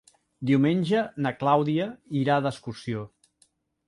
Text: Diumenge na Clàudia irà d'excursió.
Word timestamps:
Diumenge 0.49 1.01
na 1.25 1.31
Clàudia 1.41 1.85
irà 2.21 2.39
d'excursió. 2.47 3.05